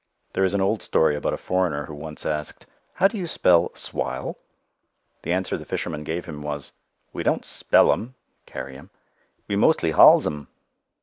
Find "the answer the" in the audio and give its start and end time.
5.21-5.63